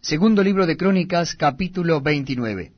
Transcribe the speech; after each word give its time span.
Segundo 0.00 0.42
libro 0.42 0.66
de 0.66 0.78
Crónicas, 0.78 1.36
capítulo 1.36 2.00
29. 2.00 2.72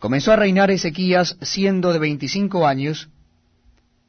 Comenzó 0.00 0.32
a 0.32 0.36
reinar 0.36 0.72
Ezequías 0.72 1.36
siendo 1.40 1.92
de 1.92 2.00
veinticinco 2.00 2.66
años, 2.66 3.10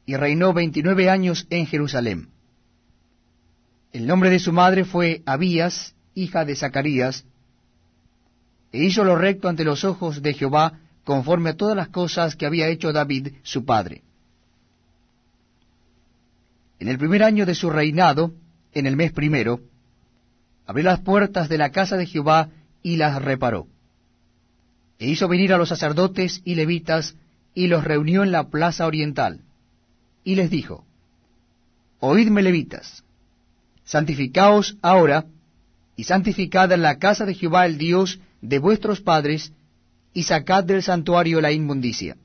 y 0.04 0.16
reinó 0.16 0.52
veintinueve 0.52 1.08
años 1.10 1.46
en 1.50 1.66
Jerusalén. 1.66 2.30
El 3.92 4.08
nombre 4.08 4.30
de 4.30 4.40
su 4.40 4.52
madre 4.52 4.84
fue 4.84 5.22
Abías, 5.26 5.94
hija 6.14 6.44
de 6.44 6.56
Zacarías, 6.56 7.24
e 8.72 8.82
hizo 8.82 9.04
lo 9.04 9.16
recto 9.16 9.48
ante 9.48 9.62
los 9.62 9.84
ojos 9.84 10.22
de 10.22 10.34
Jehová, 10.34 10.80
conforme 11.04 11.50
a 11.50 11.56
todas 11.56 11.76
las 11.76 11.88
cosas 11.88 12.34
que 12.34 12.46
había 12.46 12.66
hecho 12.66 12.92
David 12.92 13.28
su 13.44 13.64
padre. 13.64 14.02
En 16.80 16.88
el 16.88 16.98
primer 16.98 17.22
año 17.22 17.46
de 17.46 17.54
su 17.54 17.70
reinado, 17.70 18.34
en 18.78 18.86
el 18.86 18.94
mes 18.94 19.10
primero, 19.12 19.60
abrió 20.66 20.84
las 20.84 21.00
puertas 21.00 21.48
de 21.48 21.56
la 21.56 21.70
casa 21.70 21.96
de 21.96 22.04
Jehová 22.04 22.50
y 22.82 22.96
las 22.96 23.22
reparó. 23.22 23.68
E 24.98 25.08
hizo 25.08 25.28
venir 25.28 25.54
a 25.54 25.56
los 25.58 25.70
sacerdotes 25.70 26.42
y 26.44 26.56
levitas 26.56 27.16
y 27.54 27.68
los 27.68 27.84
reunió 27.84 28.22
en 28.22 28.32
la 28.32 28.50
plaza 28.50 28.86
oriental. 28.86 29.40
Y 30.24 30.34
les 30.34 30.50
dijo, 30.50 30.84
Oídme 32.00 32.42
levitas, 32.42 33.02
santificaos 33.84 34.76
ahora 34.82 35.24
y 35.96 36.04
santificad 36.04 36.70
en 36.72 36.82
la 36.82 36.98
casa 36.98 37.24
de 37.24 37.34
Jehová 37.34 37.64
el 37.64 37.78
Dios 37.78 38.20
de 38.42 38.58
vuestros 38.58 39.00
padres 39.00 39.52
y 40.12 40.24
sacad 40.24 40.64
del 40.64 40.82
santuario 40.82 41.40
la 41.40 41.52
inmundicia. 41.52 42.16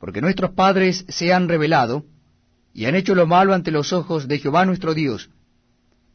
Porque 0.00 0.20
nuestros 0.20 0.50
padres 0.52 1.04
se 1.08 1.32
han 1.32 1.48
revelado, 1.48 2.04
y 2.72 2.86
han 2.86 2.94
hecho 2.94 3.14
lo 3.14 3.26
malo 3.26 3.54
ante 3.54 3.70
los 3.70 3.92
ojos 3.92 4.28
de 4.28 4.38
Jehová 4.38 4.64
nuestro 4.64 4.94
Dios, 4.94 5.30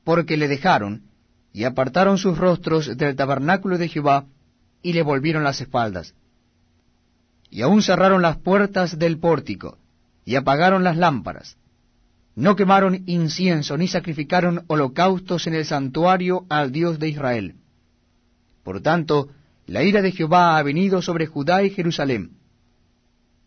porque 0.04 0.38
le 0.38 0.48
dejaron, 0.48 1.04
y 1.52 1.64
apartaron 1.64 2.18
sus 2.18 2.38
rostros 2.38 2.98
del 2.98 3.16
tabernáculo 3.16 3.78
de 3.78 3.88
Jehová, 3.88 4.26
y 4.82 4.94
le 4.94 5.02
volvieron 5.02 5.44
las 5.44 5.62
espaldas. 5.62 6.14
Y 7.50 7.62
aún 7.62 7.82
cerraron 7.82 8.22
las 8.22 8.38
puertas 8.38 9.00
del 9.00 9.20
pórtico, 9.20 9.78
y 10.26 10.36
apagaron 10.36 10.84
las 10.84 10.98
lámparas. 10.98 11.58
No 12.36 12.56
quemaron 12.56 13.04
incienso, 13.06 13.78
ni 13.78 13.88
sacrificaron 13.88 14.66
holocaustos 14.68 15.48
en 15.48 15.54
el 15.54 15.66
santuario 15.66 16.46
al 16.50 16.72
Dios 16.72 17.00
de 17.00 17.10
Israel. 17.10 17.56
Por 18.64 18.82
tanto, 18.82 19.30
la 19.68 19.84
ira 19.84 20.02
de 20.02 20.12
Jehová 20.12 20.58
ha 20.58 20.64
venido 20.64 21.02
sobre 21.02 21.28
Judá 21.28 21.64
y 21.64 21.70
Jerusalén, 21.70 22.32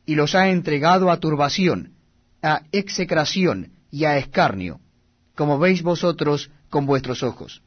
y 0.07 0.15
los 0.15 0.35
ha 0.35 0.49
entregado 0.49 1.11
a 1.11 1.21
turbación, 1.21 1.98
a 2.43 2.63
execración 2.73 3.73
y 3.91 4.05
a 4.05 4.19
escarnio, 4.19 4.81
como 5.35 5.59
veis 5.59 5.83
vosotros 5.83 6.51
con 6.71 6.87
vuestros 6.87 7.23
ojos. 7.23 7.63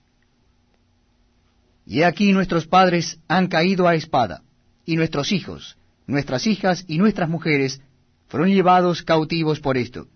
Y 1.85 2.03
aquí 2.03 2.31
nuestros 2.31 2.67
padres 2.67 3.19
han 3.27 3.47
caído 3.47 3.87
a 3.87 3.95
espada, 3.95 4.43
y 4.85 4.95
nuestros 4.95 5.31
hijos, 5.31 5.77
nuestras 6.07 6.47
hijas 6.47 6.85
y 6.87 6.97
nuestras 6.97 7.29
mujeres 7.29 7.81
fueron 8.27 8.49
llevados 8.49 9.03
cautivos 9.03 9.59
por 9.59 9.77
esto. 9.77 10.07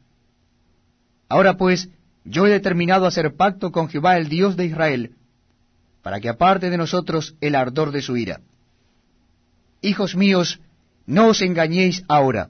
Ahora 1.28 1.58
pues, 1.58 1.90
yo 2.24 2.48
he 2.48 2.50
determinado 2.50 3.06
hacer 3.06 3.36
pacto 3.36 3.72
con 3.72 3.90
Jehová 3.90 4.18
el 4.18 4.30
Dios 4.30 4.56
de 4.56 4.66
Israel, 4.66 5.16
para 6.02 6.20
que 6.20 6.30
aparte 6.30 6.70
de 6.70 6.78
nosotros 6.78 7.36
el 7.42 7.56
ardor 7.56 7.92
de 7.92 8.02
su 8.02 8.16
ira. 8.16 8.42
Hijos 9.82 10.16
míos, 10.16 10.60
no 11.06 11.28
os 11.28 11.42
engañéis 11.42 12.04
ahora, 12.08 12.50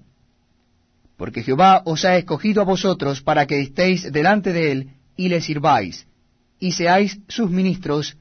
porque 1.18 1.44
Jehová 1.44 1.82
os 1.86 2.06
ha 2.06 2.18
escogido 2.18 2.62
a 2.62 2.66
vosotros 2.66 3.22
para 3.22 3.46
que 3.46 3.62
estéis 3.62 4.12
delante 4.12 4.52
de 4.52 4.72
él 4.72 4.90
y 5.16 5.30
le 5.30 5.42
sirváis, 5.42 6.08
y 6.60 6.74
seáis 6.74 7.20
sus 7.28 7.50
ministros, 7.50 8.18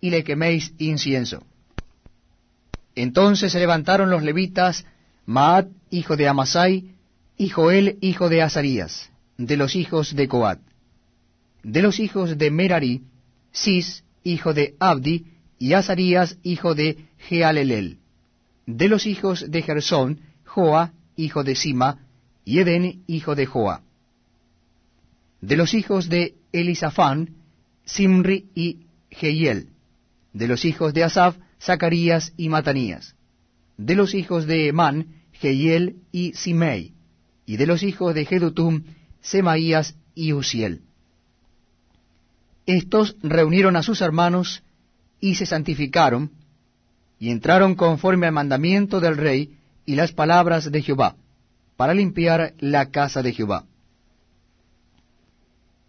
y 0.00 0.10
le 0.10 0.24
queméis 0.24 0.74
incienso. 0.78 1.42
Entonces 2.94 3.52
se 3.52 3.58
levantaron 3.58 4.10
los 4.10 4.22
levitas, 4.22 4.84
Maat, 5.26 5.68
hijo 5.90 6.16
de 6.16 6.28
Amasai, 6.28 6.94
y 7.36 7.48
Joel, 7.48 7.98
hijo 8.00 8.28
de 8.28 8.42
Azarías, 8.42 9.10
de 9.38 9.56
los 9.56 9.74
hijos 9.74 10.14
de 10.14 10.28
Coat. 10.28 10.60
De 11.62 11.80
los 11.80 11.98
hijos 11.98 12.36
de 12.36 12.50
Merari, 12.50 13.02
Sis, 13.50 14.04
hijo 14.22 14.52
de 14.52 14.74
Abdi, 14.78 15.26
y 15.58 15.72
Azarías, 15.72 16.36
hijo 16.42 16.74
de 16.74 17.06
Jealelel. 17.16 17.98
De 18.66 18.88
los 18.88 19.06
hijos 19.06 19.50
de 19.50 19.62
Gersón, 19.62 20.20
Joa, 20.44 20.92
hijo 21.16 21.42
de 21.42 21.54
Sima, 21.54 22.04
y 22.44 22.58
Eden, 22.60 23.02
hijo 23.06 23.34
de 23.34 23.46
Joa. 23.46 23.82
De 25.40 25.56
los 25.56 25.74
hijos 25.74 26.08
de 26.08 26.34
Elisafán, 26.52 27.30
Simri 27.84 28.46
y 28.54 28.86
Jehiel. 29.10 29.68
De 30.32 30.48
los 30.48 30.64
hijos 30.64 30.92
de 30.94 31.04
Asaf, 31.04 31.36
Zacarías 31.60 32.32
y 32.36 32.48
Matanías. 32.48 33.14
De 33.76 33.94
los 33.94 34.14
hijos 34.14 34.46
de 34.46 34.68
Emán, 34.68 35.22
Jehiel 35.32 35.96
y 36.12 36.34
Simei. 36.34 36.92
Y 37.46 37.56
de 37.56 37.66
los 37.66 37.82
hijos 37.82 38.14
de 38.14 38.24
Jedutum, 38.24 38.84
Semaías 39.20 39.96
y 40.14 40.32
Uziel. 40.32 40.82
Estos 42.66 43.16
reunieron 43.22 43.76
a 43.76 43.82
sus 43.82 44.00
hermanos 44.00 44.62
y 45.20 45.34
se 45.34 45.46
santificaron, 45.46 46.30
y 47.18 47.30
entraron 47.30 47.74
conforme 47.74 48.26
al 48.26 48.32
mandamiento 48.32 49.00
del 49.00 49.16
rey 49.16 49.56
y 49.86 49.94
las 49.94 50.12
palabras 50.12 50.70
de 50.70 50.82
Jehová 50.82 51.16
para 51.76 51.94
limpiar 51.94 52.54
la 52.58 52.90
casa 52.90 53.22
de 53.22 53.32
Jehová. 53.32 53.64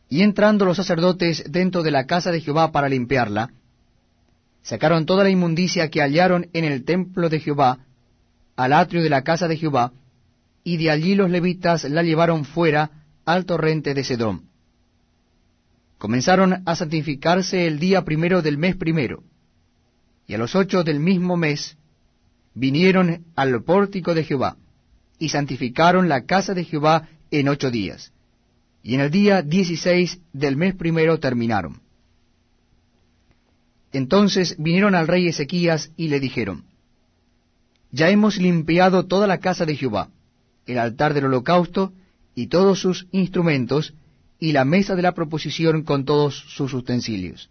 Y 0.09 0.22
entrando 0.22 0.66
los 0.66 0.78
sacerdotes 0.78 1.44
dentro 1.50 1.84
de 1.84 1.91
la 1.91 2.06
casa 2.06 2.31
de 2.31 2.41
Jehová 2.41 2.72
para 2.72 2.90
limpiarla, 2.90 3.51
sacaron 4.62 5.06
toda 5.06 5.24
la 5.24 5.29
inmundicia 5.29 5.90
que 5.90 6.01
hallaron 6.01 6.50
en 6.53 6.66
el 6.66 6.85
templo 6.85 7.29
de 7.29 7.40
Jehová, 7.40 7.79
al 8.56 8.74
atrio 8.74 9.03
de 9.03 9.09
la 9.09 9.24
casa 9.24 9.47
de 9.47 9.57
Jehová, 9.57 9.94
y 10.63 10.78
de 10.78 10.90
allí 10.90 11.16
los 11.16 11.29
levitas 11.29 11.84
la 11.84 12.01
llevaron 12.01 12.45
fuera 12.45 13.03
al 13.25 13.45
torrente 13.45 13.94
de 13.94 14.03
Sedrón. 14.03 14.50
Comenzaron 15.97 16.63
a 16.66 16.75
santificarse 16.75 17.68
el 17.68 17.79
día 17.79 18.03
primero 18.03 18.41
del 18.41 18.57
mes 18.57 18.75
primero, 18.75 19.24
y 20.28 20.34
a 20.34 20.38
los 20.38 20.56
ocho 20.56 20.84
del 20.84 21.00
mismo 21.00 21.38
mes 21.38 21.78
vinieron 22.53 23.25
al 23.35 23.63
pórtico 23.63 24.13
de 24.16 24.24
Jehová 24.24 24.57
y 25.19 25.29
santificaron 25.29 26.09
la 26.09 26.25
casa 26.25 26.53
de 26.53 26.63
Jehová 26.63 27.09
en 27.31 27.47
ocho 27.47 27.71
días. 27.71 28.11
Y 28.83 28.95
en 28.95 29.01
el 29.01 29.11
día 29.11 29.41
dieciséis 29.41 30.19
del 30.33 30.57
mes 30.57 30.75
primero 30.75 31.19
terminaron. 31.19 31.81
Entonces 33.91 34.55
vinieron 34.59 34.93
al 34.93 35.07
rey 35.07 35.27
Ezequías 35.27 35.91
y 35.95 36.09
le 36.09 36.19
dijeron, 36.19 36.65
Ya 37.91 38.09
hemos 38.09 38.37
limpiado 38.37 39.05
toda 39.05 39.25
la 39.25 39.39
casa 39.39 39.65
de 39.65 39.75
Jehová, 39.75 40.09
el 40.65 40.77
altar 40.77 41.13
del 41.13 41.25
holocausto 41.25 41.93
y 42.35 42.47
todos 42.47 42.79
sus 42.79 43.07
instrumentos, 43.11 43.93
y 44.37 44.51
la 44.51 44.65
mesa 44.65 44.95
de 44.95 45.01
la 45.01 45.13
proposición 45.13 45.83
con 45.83 46.03
todos 46.03 46.35
sus 46.35 46.73
utensilios. 46.73 47.49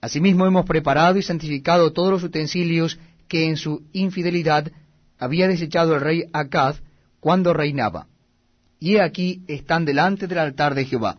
Asimismo 0.00 0.46
hemos 0.46 0.66
preparado 0.66 1.18
y 1.18 1.22
santificado 1.22 1.92
todos 1.92 2.10
los 2.10 2.22
utensilios 2.22 2.98
que 3.26 3.48
en 3.48 3.56
su 3.56 3.82
infidelidad 3.92 4.70
había 5.18 5.48
desechado 5.48 5.94
el 5.94 6.00
rey 6.00 6.24
Acaz 6.32 6.80
cuando 7.20 7.52
reinaba, 7.52 8.06
y 8.78 8.96
he 8.96 9.02
aquí 9.02 9.42
están 9.48 9.84
delante 9.84 10.26
del 10.26 10.38
altar 10.38 10.74
de 10.74 10.84
Jehová. 10.84 11.18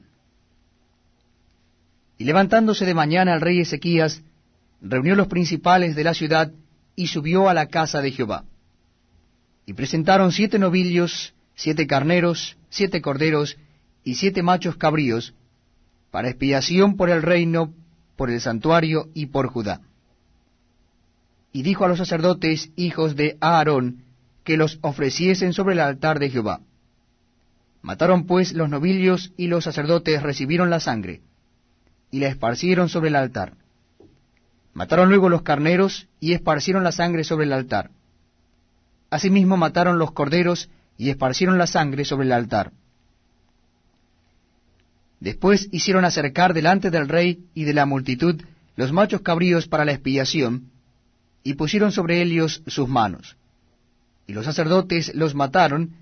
Y 2.17 2.23
levantándose 2.23 2.85
de 2.85 2.93
mañana 2.93 3.33
el 3.33 3.41
rey 3.41 3.59
Ezequías, 3.59 4.21
reunió 4.81 5.15
los 5.15 5.27
principales 5.27 5.95
de 5.95 6.03
la 6.03 6.13
ciudad 6.13 6.51
y 6.95 7.07
subió 7.07 7.49
a 7.49 7.53
la 7.53 7.67
casa 7.67 8.01
de 8.01 8.11
Jehová. 8.11 8.45
Y 9.65 9.73
presentaron 9.73 10.31
siete 10.31 10.59
novillos, 10.59 11.33
siete 11.55 11.85
carneros, 11.85 12.57
siete 12.69 13.01
corderos 13.01 13.57
y 14.03 14.15
siete 14.15 14.41
machos 14.41 14.77
cabríos, 14.77 15.33
para 16.11 16.29
expiación 16.29 16.97
por 16.97 17.09
el 17.09 17.21
reino, 17.21 17.73
por 18.15 18.31
el 18.31 18.41
santuario 18.41 19.09
y 19.13 19.27
por 19.27 19.47
Judá 19.47 19.81
y 21.51 21.63
dijo 21.63 21.85
a 21.85 21.87
los 21.87 21.97
sacerdotes 21.97 22.71
hijos 22.75 23.15
de 23.15 23.37
Aarón 23.41 24.03
que 24.43 24.57
los 24.57 24.79
ofreciesen 24.81 25.53
sobre 25.53 25.73
el 25.73 25.79
altar 25.79 26.19
de 26.19 26.29
Jehová. 26.29 26.61
Mataron 27.81 28.25
pues 28.25 28.53
los 28.53 28.69
novillos 28.69 29.31
y 29.37 29.47
los 29.47 29.63
sacerdotes 29.63 30.21
recibieron 30.21 30.69
la 30.69 30.79
sangre, 30.79 31.21
y 32.11 32.19
la 32.19 32.27
esparcieron 32.27 32.89
sobre 32.89 33.09
el 33.09 33.15
altar. 33.15 33.53
Mataron 34.73 35.09
luego 35.09 35.29
los 35.29 35.41
carneros 35.41 36.07
y 36.19 36.33
esparcieron 36.33 36.83
la 36.83 36.91
sangre 36.91 37.23
sobre 37.23 37.45
el 37.45 37.53
altar. 37.53 37.91
Asimismo 39.09 39.57
mataron 39.57 39.97
los 39.97 40.11
corderos 40.11 40.69
y 40.97 41.09
esparcieron 41.09 41.57
la 41.57 41.67
sangre 41.67 42.05
sobre 42.05 42.25
el 42.25 42.31
altar. 42.31 42.71
Después 45.19 45.67
hicieron 45.71 46.05
acercar 46.05 46.53
delante 46.53 46.91
del 46.91 47.09
rey 47.09 47.45
y 47.53 47.63
de 47.63 47.73
la 47.73 47.85
multitud 47.85 48.41
los 48.75 48.93
machos 48.93 49.21
cabríos 49.21 49.67
para 49.67 49.83
la 49.83 49.91
expiación, 49.91 50.71
y 51.43 51.53
pusieron 51.53 51.91
sobre 51.91 52.21
ellos 52.21 52.61
sus 52.67 52.87
manos. 52.87 53.37
Y 54.27 54.33
los 54.33 54.45
sacerdotes 54.45 55.13
los 55.15 55.35
mataron, 55.35 55.95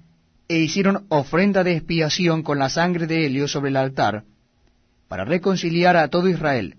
e 0.49 0.59
hicieron 0.59 1.05
ofrenda 1.09 1.63
de 1.63 1.75
expiación 1.75 2.41
con 2.41 2.57
la 2.57 2.69
sangre 2.69 3.05
de 3.05 3.25
Helios 3.25 3.51
sobre 3.51 3.69
el 3.69 3.77
altar, 3.77 4.23
para 5.07 5.25
reconciliar 5.25 5.97
a 5.97 6.07
todo 6.09 6.27
Israel, 6.29 6.75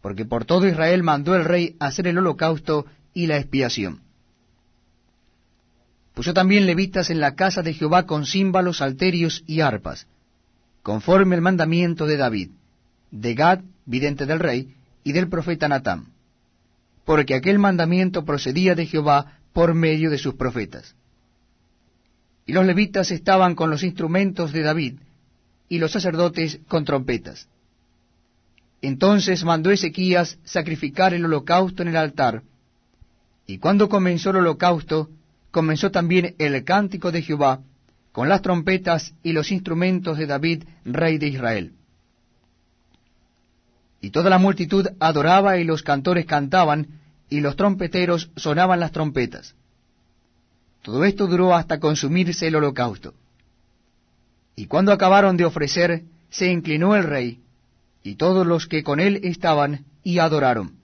porque 0.00 0.24
por 0.24 0.44
todo 0.44 0.66
Israel 0.66 1.02
mandó 1.02 1.34
el 1.34 1.44
rey 1.44 1.76
hacer 1.78 2.06
el 2.06 2.18
holocausto 2.18 2.86
y 3.12 3.26
la 3.26 3.38
expiación. 3.38 4.00
Puso 6.14 6.32
también 6.32 6.66
levitas 6.66 7.10
en 7.10 7.20
la 7.20 7.34
casa 7.34 7.62
de 7.62 7.74
Jehová 7.74 8.06
con 8.06 8.24
címbalos, 8.24 8.78
salterios 8.78 9.42
y 9.46 9.60
arpas, 9.60 10.06
conforme 10.82 11.34
el 11.34 11.42
mandamiento 11.42 12.06
de 12.06 12.16
David, 12.16 12.50
de 13.10 13.34
Gad, 13.34 13.60
vidente 13.84 14.26
del 14.26 14.38
rey, 14.38 14.74
y 15.02 15.12
del 15.12 15.28
profeta 15.28 15.68
Natán, 15.68 16.13
porque 17.04 17.34
aquel 17.34 17.58
mandamiento 17.58 18.24
procedía 18.24 18.74
de 18.74 18.86
Jehová 18.86 19.38
por 19.52 19.74
medio 19.74 20.10
de 20.10 20.18
sus 20.18 20.34
profetas. 20.34 20.94
Y 22.46 22.52
los 22.52 22.66
levitas 22.66 23.10
estaban 23.10 23.54
con 23.54 23.70
los 23.70 23.82
instrumentos 23.82 24.52
de 24.52 24.62
David, 24.62 24.94
y 25.68 25.78
los 25.78 25.92
sacerdotes 25.92 26.60
con 26.68 26.84
trompetas. 26.84 27.48
Entonces 28.82 29.44
mandó 29.44 29.70
Ezequías 29.70 30.38
sacrificar 30.44 31.14
el 31.14 31.24
holocausto 31.24 31.82
en 31.82 31.88
el 31.88 31.96
altar, 31.96 32.42
y 33.46 33.58
cuando 33.58 33.88
comenzó 33.88 34.30
el 34.30 34.36
holocausto, 34.36 35.10
comenzó 35.50 35.90
también 35.90 36.34
el 36.38 36.64
cántico 36.64 37.12
de 37.12 37.22
Jehová, 37.22 37.60
con 38.12 38.28
las 38.28 38.42
trompetas 38.42 39.14
y 39.22 39.32
los 39.32 39.50
instrumentos 39.50 40.18
de 40.18 40.26
David, 40.26 40.64
rey 40.84 41.18
de 41.18 41.28
Israel. 41.28 41.72
Y 44.04 44.10
toda 44.10 44.28
la 44.28 44.36
multitud 44.36 44.86
adoraba 45.00 45.56
y 45.56 45.64
los 45.64 45.82
cantores 45.82 46.26
cantaban, 46.26 47.00
y 47.30 47.40
los 47.40 47.56
trompeteros 47.56 48.30
sonaban 48.36 48.78
las 48.78 48.92
trompetas. 48.92 49.54
Todo 50.82 51.06
esto 51.06 51.26
duró 51.26 51.54
hasta 51.54 51.80
consumirse 51.80 52.46
el 52.48 52.56
holocausto. 52.56 53.14
Y 54.56 54.66
cuando 54.66 54.92
acabaron 54.92 55.38
de 55.38 55.46
ofrecer, 55.46 56.02
se 56.28 56.52
inclinó 56.52 56.94
el 56.96 57.04
rey, 57.04 57.40
y 58.02 58.16
todos 58.16 58.46
los 58.46 58.66
que 58.66 58.82
con 58.82 59.00
él 59.00 59.20
estaban, 59.22 59.86
y 60.02 60.18
adoraron. 60.18 60.74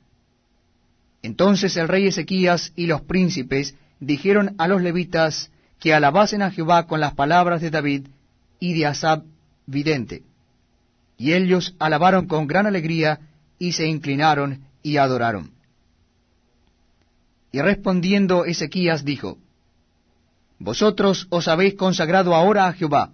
Entonces 1.22 1.76
el 1.76 1.88
rey 1.88 2.06
Ezequías 2.06 2.72
y 2.74 2.86
los 2.86 3.02
príncipes 3.02 3.74
dijeron 3.98 4.54
a 4.56 4.66
los 4.66 4.80
levitas 4.80 5.50
que 5.78 5.92
alabasen 5.92 6.40
a 6.40 6.50
Jehová 6.50 6.86
con 6.86 7.00
las 7.00 7.12
palabras 7.12 7.60
de 7.60 7.68
David 7.68 8.06
y 8.60 8.72
de 8.72 8.86
Asab 8.86 9.24
vidente. 9.66 10.22
Y 11.20 11.34
ellos 11.34 11.74
alabaron 11.78 12.26
con 12.26 12.46
gran 12.46 12.66
alegría, 12.66 13.20
y 13.58 13.72
se 13.72 13.86
inclinaron 13.86 14.64
y 14.82 14.96
adoraron. 14.96 15.50
Y 17.52 17.60
respondiendo 17.60 18.46
Ezequías 18.46 19.04
dijo, 19.04 19.36
Vosotros 20.58 21.26
os 21.28 21.46
habéis 21.46 21.74
consagrado 21.74 22.34
ahora 22.34 22.68
a 22.68 22.72
Jehová, 22.72 23.12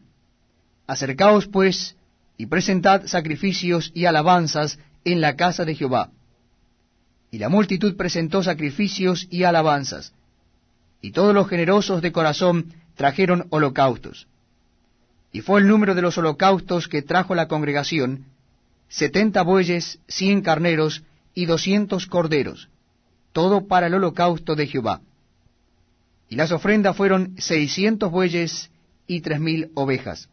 Acercaos 0.87 1.49
pues 1.49 1.97
y 2.37 2.47
presentad 2.47 3.07
sacrificios 3.07 3.91
y 3.93 4.05
alabanzas 4.05 4.79
en 5.05 5.21
la 5.21 5.35
casa 5.35 5.65
de 5.65 5.75
Jehová. 5.75 6.13
Y 7.33 7.39
la 7.39 7.49
multitud 7.49 7.97
presentó 7.97 8.45
sacrificios 8.45 9.27
y 9.31 9.43
alabanzas, 9.43 10.13
y 11.03 11.11
todos 11.11 11.35
los 11.35 11.49
generosos 11.49 12.03
de 12.03 12.13
corazón 12.13 12.73
trajeron 12.95 13.49
holocaustos. 13.51 14.29
Y 15.33 15.41
fue 15.41 15.61
el 15.61 15.69
número 15.69 15.95
de 15.95 16.03
los 16.03 16.17
holocaustos 16.19 16.89
que 16.89 17.03
trajo 17.03 17.35
la 17.35 17.49
congregación, 17.49 18.27
setenta 18.89 19.43
bueyes, 19.43 19.99
cien 20.09 20.41
carneros 20.43 21.03
y 21.35 21.47
doscientos 21.47 22.07
corderos, 22.07 22.69
todo 23.33 23.67
para 23.67 23.89
el 23.89 23.95
holocausto 23.95 24.55
de 24.55 24.67
Jehová. 24.67 25.01
Y 26.29 26.37
las 26.37 26.53
ofrendas 26.53 26.97
fueron 26.97 27.35
seiscientos 27.39 28.11
bueyes 28.11 28.71
y 29.07 29.21
tres 29.21 29.41
mil 29.41 29.71
ovejas. 29.75 30.29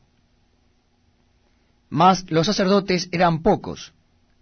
Mas 1.90 2.26
los 2.32 2.48
sacerdotes 2.48 3.10
eran 3.12 3.44
pocos, 3.44 3.94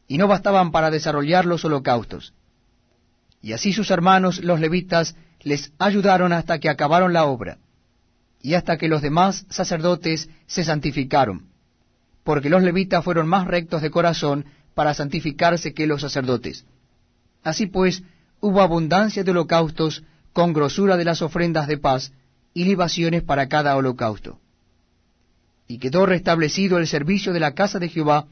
y 0.08 0.18
no 0.18 0.28
bastaban 0.28 0.72
para 0.72 0.92
desarrollar 0.92 1.46
los 1.46 1.66
holocaustos. 1.66 2.34
Y 3.42 3.54
así 3.54 3.74
sus 3.74 3.92
hermanos 3.92 4.44
los 4.44 4.60
levitas 4.60 5.16
les 5.42 5.74
ayudaron 5.80 6.32
hasta 6.32 6.60
que 6.60 6.70
acabaron 6.70 7.14
la 7.14 7.26
obra, 7.26 7.58
y 8.42 8.56
hasta 8.56 8.78
que 8.78 8.88
los 8.88 9.02
demás 9.02 9.46
sacerdotes 9.50 10.30
se 10.48 10.64
santificaron, 10.64 11.48
porque 12.24 12.50
los 12.50 12.64
levitas 12.64 13.04
fueron 13.04 13.28
más 13.28 13.48
rectos 13.48 13.82
de 13.82 13.92
corazón 13.92 14.46
para 14.74 14.94
santificarse 14.94 15.74
que 15.74 15.88
los 15.88 16.02
sacerdotes. 16.02 16.66
Así 17.44 17.68
pues, 17.68 18.04
hubo 18.40 18.62
abundancia 18.62 19.24
de 19.24 19.32
holocaustos 19.32 20.04
con 20.34 20.54
grosura 20.54 20.98
de 20.98 21.06
las 21.06 21.22
ofrendas 21.22 21.68
de 21.68 21.78
paz 21.78 22.14
y 22.54 22.66
libaciones 22.66 23.24
para 23.24 23.48
cada 23.48 23.76
holocausto 23.76 24.40
y 25.72 25.78
quedó 25.78 26.06
restablecido 26.06 26.80
el 26.80 26.86
servicio 26.86 27.32
de 27.32 27.40
la 27.40 27.54
casa 27.54 27.80
de 27.80 27.88
Jehová 27.88 28.26